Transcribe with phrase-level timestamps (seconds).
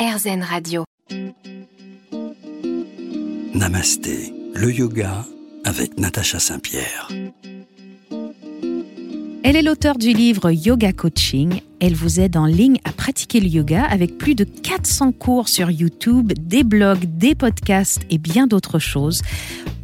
[0.00, 0.84] RZN Radio.
[3.52, 5.26] Namasté, le yoga
[5.66, 7.08] avec Natacha Saint-Pierre.
[9.44, 11.60] Elle est l'auteure du livre Yoga Coaching.
[11.80, 15.70] Elle vous aide en ligne à pratiquer le yoga avec plus de 400 cours sur
[15.70, 19.22] YouTube, des blogs, des podcasts et bien d'autres choses.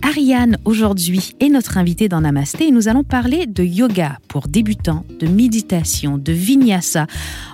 [0.02, 5.05] Ariane, aujourd'hui, est notre invitée dans Namasté et nous allons parler de yoga pour débutants,
[5.19, 7.06] de méditation, de vinyasa.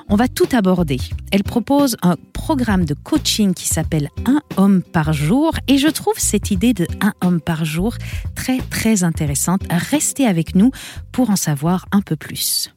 [0.09, 0.99] On va tout aborder.
[1.31, 6.19] Elle propose un programme de coaching qui s'appelle Un homme par jour et je trouve
[6.19, 7.95] cette idée de un homme par jour
[8.35, 9.63] très très intéressante.
[9.71, 10.73] Restez avec nous
[11.13, 12.71] pour en savoir un peu plus.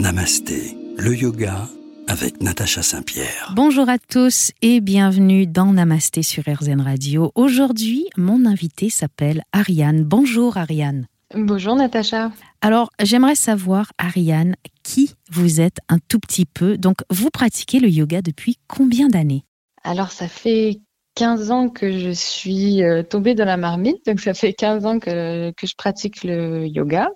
[0.00, 1.68] Namasté, le yoga
[2.08, 3.52] avec Natacha Saint-Pierre.
[3.54, 7.32] Bonjour à tous et bienvenue dans Namasté sur RZN Radio.
[7.34, 10.04] Aujourd'hui, mon invité s'appelle Ariane.
[10.04, 11.06] Bonjour Ariane.
[11.34, 12.32] Bonjour Natacha.
[12.62, 16.78] Alors, j'aimerais savoir, Ariane, qui vous êtes un tout petit peu?
[16.78, 19.44] Donc, vous pratiquez le yoga depuis combien d'années?
[19.84, 20.80] Alors, ça fait
[21.16, 24.06] 15 ans que je suis euh, tombée dans la marmite.
[24.06, 27.10] Donc, ça fait 15 ans que, que je pratique le yoga.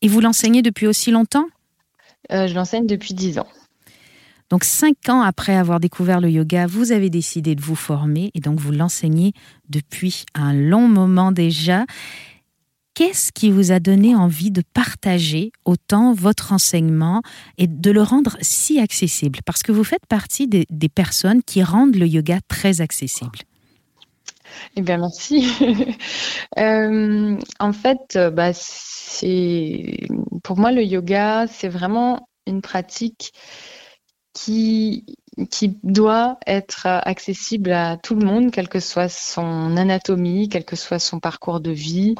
[0.00, 1.46] Et vous l'enseignez depuis aussi longtemps?
[2.32, 3.48] Euh, Je l'enseigne depuis 10 ans.
[4.50, 8.40] Donc, cinq ans après avoir découvert le yoga, vous avez décidé de vous former et
[8.40, 9.32] donc vous l'enseignez
[9.68, 11.84] depuis un long moment déjà.
[12.94, 17.22] Qu'est-ce qui vous a donné envie de partager autant votre enseignement
[17.56, 19.38] et de le rendre si accessible?
[19.46, 23.38] Parce que vous faites partie des, des personnes qui rendent le yoga très accessible.
[24.76, 25.46] Eh bien, merci.
[26.58, 29.98] euh, en fait, bah, c'est
[30.42, 33.32] pour moi le yoga, c'est vraiment une pratique
[34.32, 35.04] qui,
[35.50, 40.76] qui doit être accessible à tout le monde, quelle que soit son anatomie, quel que
[40.76, 42.14] soit son parcours de vie,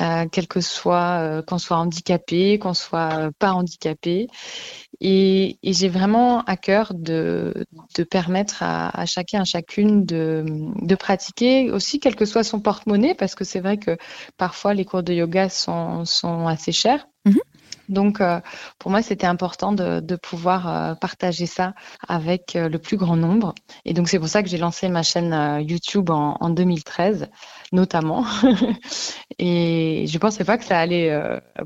[0.00, 4.28] euh, quel que soit euh, qu'on soit handicapé, qu'on soit pas handicapé.
[5.00, 10.44] Et, et j'ai vraiment à cœur de, de permettre à, à, chacun, à chacune de,
[10.46, 13.96] de pratiquer aussi, quel que soit son porte-monnaie, parce que c'est vrai que
[14.36, 17.06] parfois les cours de yoga sont, sont assez chers.
[17.88, 18.40] Donc, euh,
[18.78, 21.74] pour moi, c'était important de, pouvoir euh, partager ça
[22.08, 23.54] avec euh, le plus grand nombre.
[23.84, 27.28] Et donc, c'est pour ça que j'ai lancé ma chaîne YouTube en, en 2013,
[27.72, 28.24] notamment.
[29.38, 31.12] et je ne pensais pas que ça allait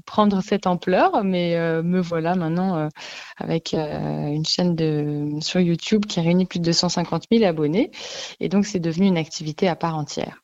[0.06, 2.88] prendre cette ampleur, mais me voilà maintenant
[3.36, 7.90] avec une chaîne sur YouTube qui réunit plus de 250 000 abonnés.
[8.40, 10.42] Et donc, c'est devenu une activité à part entière.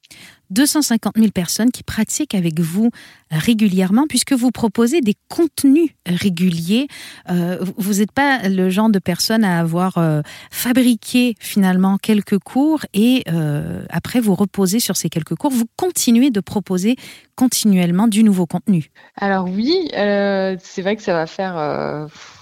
[0.50, 2.90] 250 000 personnes qui pratiquent avec vous
[3.30, 6.88] régulièrement puisque vous proposez des contenus réguliers.
[7.30, 12.80] Euh, vous n'êtes pas le genre de personne à avoir euh, fabriqué finalement quelques cours
[12.94, 15.50] et euh, après vous reposez sur ces quelques cours.
[15.50, 16.96] Vous continuez de proposer
[17.36, 18.90] continuellement du nouveau contenu.
[19.16, 21.54] Alors oui, c'est vrai que ça va faire,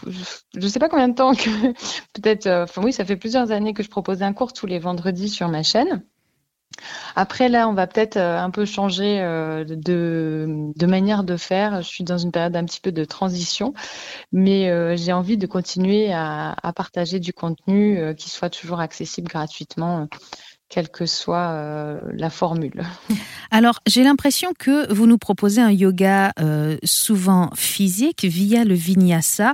[0.06, 1.72] je ne sais pas combien de temps que
[2.12, 5.30] peut-être, enfin oui, ça fait plusieurs années que je propose un cours tous les vendredis
[5.30, 6.02] sur ma chaîne.
[7.16, 10.46] Après, là, on va peut-être un peu changer de,
[10.76, 11.82] de, manière de faire.
[11.82, 13.74] Je suis dans une période un petit peu de transition,
[14.32, 19.28] mais euh, j'ai envie de continuer à, partager du contenu euh, qui soit toujours accessible
[19.28, 20.08] gratuitement
[20.68, 22.82] quelle que soit euh, la formule.
[23.50, 29.52] Alors, j'ai l'impression que vous nous proposez un yoga euh, souvent physique via le vinyasa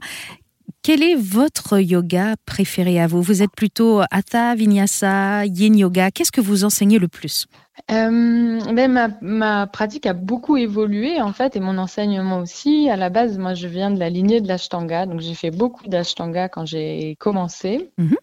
[0.88, 3.20] quel est votre yoga préféré à vous?
[3.20, 6.10] Vous êtes plutôt Hatha, Vinyasa, Yin Yoga.
[6.10, 7.46] Qu'est-ce que vous enseignez le plus?
[7.90, 12.88] Euh, ben ma, ma, pratique a beaucoup évolué en fait et mon enseignement aussi.
[12.88, 15.86] À la base, moi je viens de la lignée de l'Ashtanga, donc j'ai fait beaucoup
[15.88, 18.14] d'Ashtanga quand j'ai commencé mm -hmm.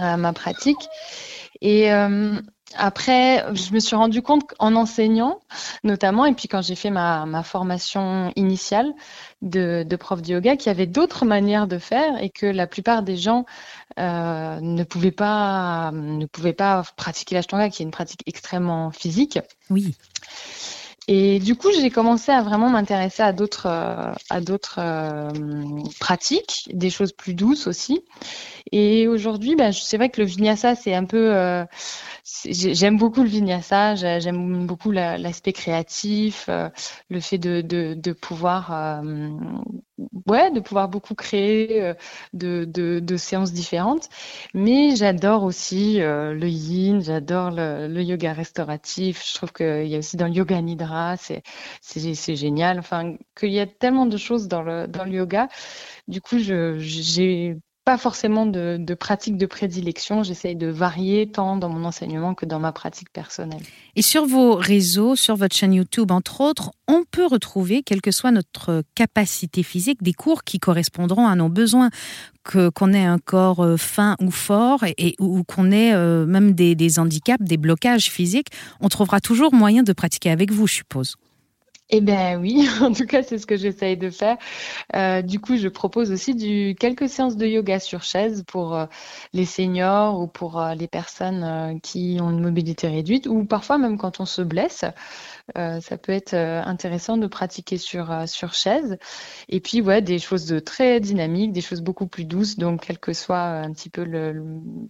[0.00, 0.88] euh, ma pratique.
[1.60, 2.40] Et euh,
[2.76, 5.40] après, je me suis rendu compte en enseignant,
[5.82, 8.92] notamment, et puis quand j'ai fait ma, ma, formation initiale
[9.42, 12.66] de, de prof de yoga, qu'il y avait d'autres manières de faire et que la
[12.66, 13.44] plupart des gens
[13.98, 19.38] euh, ne pouvaient pas ne pouvaient pas pratiquer l'ashtanga, qui est une pratique extrêmement physique.
[19.70, 19.94] Oui.
[21.06, 25.30] Et du coup, j'ai commencé à vraiment m'intéresser à d'autres à d'autres euh,
[26.00, 28.00] pratiques, des choses plus douces aussi.
[28.72, 31.64] Et aujourd'hui, ben, c'est vrai que le vinyasa, c'est un peu euh,
[32.46, 36.68] j'aime beaucoup le vinyasa, j'aime beaucoup l'aspect créatif, euh,
[37.10, 39.30] le fait de, de, de pouvoir, euh,
[40.26, 41.94] ouais, de pouvoir beaucoup créer euh,
[42.32, 44.08] de, de, de, séances différentes.
[44.54, 49.24] Mais j'adore aussi euh, le yin, j'adore le, le, yoga restauratif.
[49.26, 51.42] Je trouve qu'il y a aussi dans le yoga nidra, c'est
[51.80, 52.78] c'est génial.
[52.78, 55.48] Enfin, qu'il y a tellement de choses dans le dans le yoga.
[56.08, 60.22] Du coup, j'ai pas forcément de, de pratique de prédilection.
[60.22, 63.62] J'essaye de varier tant dans mon enseignement que dans ma pratique personnelle.
[63.94, 68.10] Et sur vos réseaux, sur votre chaîne YouTube, entre autres, on peut retrouver, quelle que
[68.10, 71.90] soit notre capacité physique, des cours qui correspondront à nos besoins,
[72.42, 76.52] que qu'on ait un corps euh, fin ou fort, et, ou qu'on ait euh, même
[76.52, 78.48] des, des handicaps, des blocages physiques.
[78.80, 81.16] On trouvera toujours moyen de pratiquer avec vous, je suppose.
[81.90, 84.36] Eh bien oui, en tout cas c'est ce que j'essaye de faire.
[84.96, 88.86] Euh, du coup, je propose aussi du, quelques séances de yoga sur chaise pour euh,
[89.34, 93.98] les seniors ou pour euh, les personnes qui ont une mobilité réduite ou parfois même
[93.98, 94.84] quand on se blesse.
[95.56, 98.98] Ça peut être intéressant de pratiquer sur, sur chaise.
[99.48, 102.56] Et puis ouais, des choses de très dynamiques, des choses beaucoup plus douces.
[102.58, 104.06] Donc quel que soit un petit peu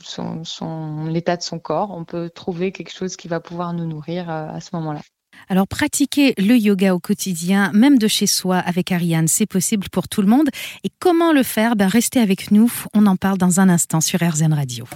[0.03, 4.31] son, l'état de son corps, on peut trouver quelque chose qui va pouvoir nous nourrir
[4.31, 5.01] à ce moment-là.
[5.49, 10.09] Alors pratiquer le yoga au quotidien, même de chez soi avec Ariane, c'est possible pour
[10.09, 10.49] tout le monde.
[10.85, 11.77] Et comment le faire?
[11.77, 14.87] Ben, Restez avec nous, on en parle dans un instant sur RZN Radio.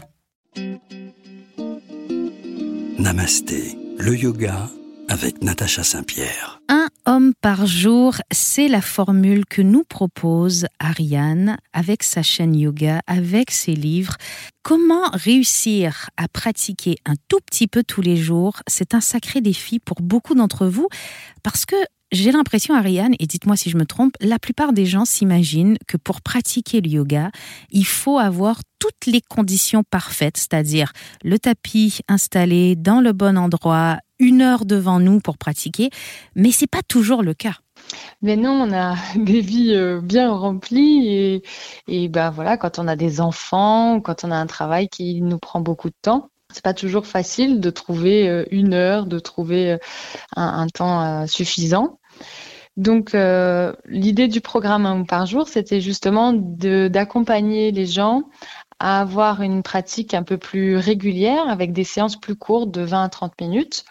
[2.99, 4.69] Namasté, le yoga
[5.09, 6.61] avec Natacha Saint-Pierre.
[6.69, 13.01] Un homme par jour, c'est la formule que nous propose Ariane avec sa chaîne yoga,
[13.07, 14.17] avec ses livres.
[14.63, 18.63] Comment réussir à pratiquer un tout petit peu tous les jours?
[18.67, 20.89] C'est un sacré défi pour beaucoup d'entre vous
[21.43, 21.77] parce que
[22.13, 25.97] j'ai l'impression, Ariane, et dites-moi si je me trompe, la plupart des gens s'imaginent que
[25.97, 27.31] pour pratiquer le yoga,
[27.71, 33.99] il faut avoir toutes les conditions parfaites, c'est-à-dire le tapis installé dans le bon endroit,
[34.19, 35.91] une heure devant nous pour pratiquer,
[36.35, 37.55] mais c'est pas toujours le cas.
[38.23, 41.43] Mais non, on a des vies euh, bien remplies et,
[41.87, 45.39] et ben voilà, quand on a des enfants, quand on a un travail qui nous
[45.39, 49.73] prend beaucoup de temps, c'est pas toujours facile de trouver euh, une heure, de trouver
[49.73, 49.79] euh,
[50.37, 51.99] un, temps suffisant.
[52.77, 53.13] Donc,
[53.89, 58.23] l'idée du programme un par jour, c'était justement d'accompagner les gens
[58.79, 63.03] à avoir une pratique un peu plus régulière avec des séances plus courtes de 20
[63.03, 63.85] à 30 minutes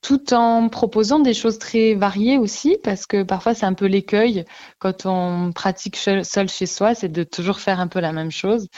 [0.00, 4.44] tout en proposant des choses très variées aussi, parce que parfois c'est un peu l'écueil
[4.78, 8.68] quand on pratique seul chez soi, c'est de toujours faire un peu la même chose.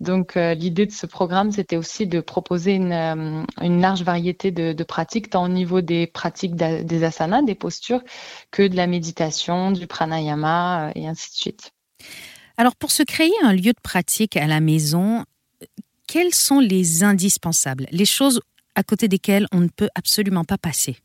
[0.00, 4.50] Donc euh, l'idée de ce programme, c'était aussi de proposer une, euh, une large variété
[4.50, 8.02] de, pratiques, tant au niveau des pratiques des asanas, des postures,
[8.50, 11.70] que de la méditation, du pranayama, euh, et ainsi de suite.
[12.56, 15.24] Alors pour se créer un lieu de pratique à la maison,
[16.08, 18.40] quels sont les indispensables, les choses
[18.76, 20.96] à côté desquels on ne peut absolument pas passer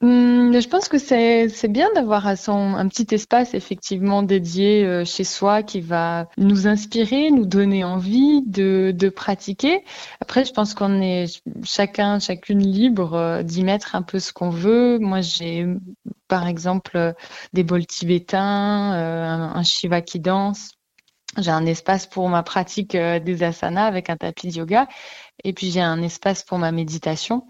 [0.00, 5.62] hum, je pense que c'est bien d'avoir un petit espace effectivement dédié euh, chez soi
[5.62, 9.84] qui va nous inspirer, nous donner envie de, de pratiquer.
[10.20, 14.50] Après, je pense qu'on est chacun, chacune libre euh, d'y mettre un peu ce qu'on
[14.50, 14.98] veut.
[14.98, 15.66] Moi, j'ai
[16.28, 17.14] par exemple
[17.52, 19.24] des bols tibétains, euh,
[19.54, 20.70] un shiva qui danse.
[21.38, 24.86] J'ai un espace pour ma pratique des asanas avec un tapis de yoga
[25.42, 27.46] et puis j'ai un espace pour ma méditation.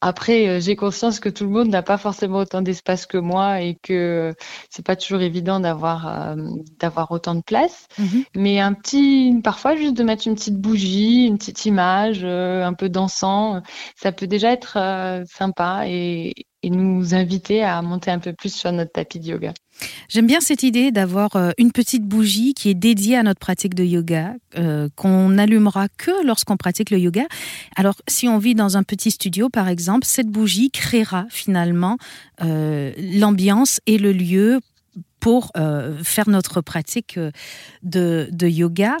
[0.00, 3.62] Après, euh, j'ai conscience que tout le monde n'a pas forcément autant d'espace que moi
[3.62, 4.34] et que
[4.68, 6.36] c'est pas toujours évident d'avoir euh,
[6.78, 7.86] d'avoir autant de place.
[7.98, 8.24] Mm-hmm.
[8.36, 12.74] Mais un petit, parfois juste de mettre une petite bougie, une petite image, euh, un
[12.74, 13.62] peu d'encens,
[13.96, 18.54] ça peut déjà être euh, sympa et, et nous inviter à monter un peu plus
[18.54, 19.52] sur notre tapis de yoga.
[20.08, 23.74] J'aime bien cette idée d'avoir euh, une petite bougie qui est dédiée à notre pratique
[23.74, 27.24] de yoga, euh, qu'on n'allumera que lorsqu'on pratique le yoga.
[27.76, 31.96] Alors, si on vit dans un petit studio, par exemple, cette bougie créera finalement
[32.42, 34.60] euh, l'ambiance et le lieu
[35.20, 35.52] pour
[36.02, 37.16] faire notre pratique
[37.84, 38.96] de yoga.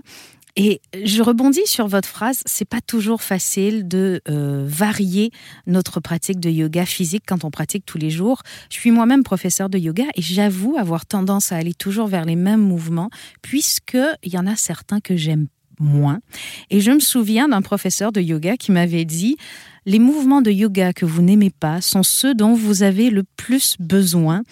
[0.54, 5.30] Et je rebondis sur votre phrase, c'est pas toujours facile de euh, varier
[5.66, 8.42] notre pratique de yoga physique quand on pratique tous les jours.
[8.68, 12.36] Je suis moi-même professeur de yoga et j'avoue avoir tendance à aller toujours vers les
[12.36, 13.08] mêmes mouvements
[13.40, 15.46] puisque il y en a certains que j'aime
[15.80, 16.20] moins.
[16.68, 19.38] Et je me souviens d'un professeur de yoga qui m'avait dit
[19.86, 23.76] les mouvements de yoga que vous n'aimez pas sont ceux dont vous avez le plus
[23.80, 24.42] besoin.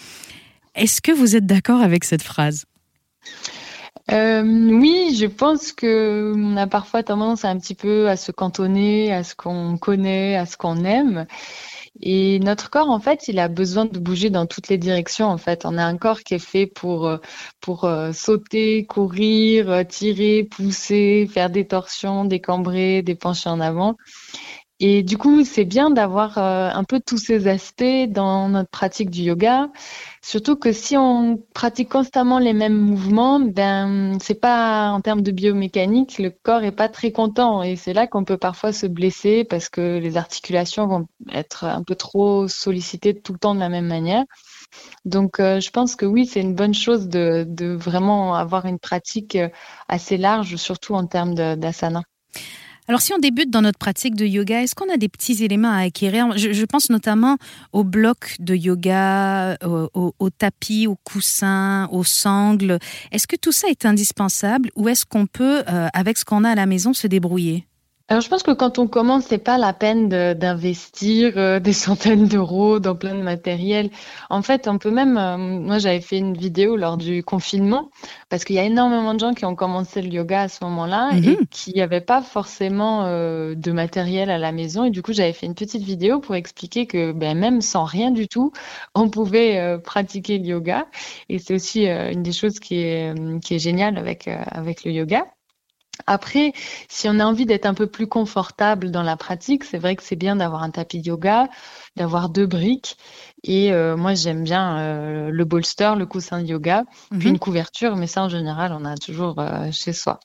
[0.75, 2.65] Est-ce que vous êtes d'accord avec cette phrase?
[4.11, 9.13] Euh, oui, je pense que on a parfois tendance un petit peu à se cantonner
[9.13, 11.27] à ce qu'on connaît, à ce qu'on aime.
[12.03, 15.27] Et notre corps, en fait, il a besoin de bouger dans toutes les directions.
[15.27, 17.19] En fait, on a un corps qui est fait pour euh,
[17.61, 23.97] pour euh, sauter, courir, tirer, pousser, faire des torsions, décambrer, dépencher en avant.
[24.83, 29.11] Et du coup, c'est bien d'avoir euh, un peu tous ces aspects dans notre pratique
[29.11, 29.69] du yoga.
[30.23, 35.33] Surtout que si on pratique constamment les mêmes mouvements, ben c'est pas en termes de
[35.33, 39.45] biomécanique, le corps est pas très content et c'est là qu'on peut parfois se blesser
[39.45, 43.69] parce que les articulations vont être un peu trop sollicitées tout le temps de la
[43.69, 44.25] même manière.
[45.05, 49.37] Donc, je pense que oui, c'est une bonne chose de, de, vraiment avoir une pratique
[49.89, 52.03] assez large, surtout en termes d'asana.
[52.91, 55.71] Alors, si on débute dans notre pratique de yoga, est-ce qu'on a des petits éléments
[55.71, 56.37] à acquérir?
[56.37, 57.37] Je, pense notamment
[57.73, 62.81] aux blocs de yoga, au, tapis, aux coussins, aux sangles.
[63.13, 66.51] Est-ce que tout ça est indispensable ou est-ce qu'on peut, euh, avec ce qu'on a
[66.51, 67.65] à la maison, se débrouiller?
[68.11, 72.27] Alors je pense que quand on commence, c'est pas la peine d'investir euh, des centaines
[72.27, 73.89] d'euros dans plein de matériel.
[74.31, 75.17] En fait, on peut même.
[75.17, 77.89] Euh, moi, j'avais fait une vidéo lors du confinement
[78.29, 81.11] parce qu'il y a énormément de gens qui ont commencé le yoga à ce moment-là
[81.13, 81.47] et mhm.
[81.53, 84.83] qui n'avaient pas forcément euh, de matériel à la maison.
[84.83, 88.11] Et du coup, j'avais fait une petite vidéo pour expliquer que ben, même sans rien
[88.11, 88.51] du tout,
[88.97, 90.89] on pouvait pratiquer le yoga.
[91.29, 95.27] Et c'est aussi une des choses qui est qui est géniale avec avec le yoga.
[96.07, 96.53] Après,
[96.89, 100.03] si on a envie d'être un peu plus confortable dans la pratique, c'est vrai que
[100.03, 101.49] c'est bien d'avoir un tapis yoga,
[101.97, 102.97] d'avoir deux briques.
[103.43, 107.35] Et euh, moi, j'aime bien euh, le bolster, le coussin de yoga, puis mhm.
[107.35, 110.21] une couverture, mais ça, en général, on a toujours euh, chez soi.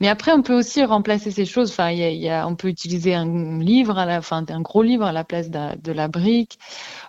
[0.00, 1.70] Mais après, on peut aussi remplacer ces choses.
[1.70, 5.12] Enfin, y a, on peut utiliser un livre, à la, enfin, un gros livre à
[5.12, 6.58] la place de, de la brique.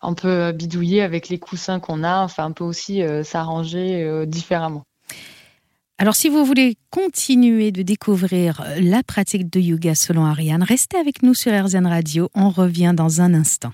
[0.01, 2.22] On peut bidouiller avec les coussins qu'on a.
[2.22, 4.86] Enfin, on peut aussi s'arranger différemment.
[5.97, 11.23] Alors si vous voulez continuer de découvrir la pratique de yoga selon Ariane, restez avec
[11.23, 12.29] nous sur RZN Radio.
[12.35, 13.71] On revient dans un instant.